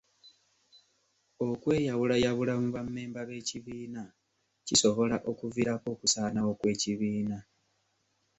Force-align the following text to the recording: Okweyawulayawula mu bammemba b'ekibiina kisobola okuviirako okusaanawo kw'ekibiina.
Okweyawulayawula 1.49 2.53
mu 2.61 2.67
bammemba 2.75 3.21
b'ekibiina 3.29 4.03
kisobola 4.65 5.15
okuviirako 5.31 5.87
okusaanawo 5.95 6.51
kw'ekibiina. 6.59 7.37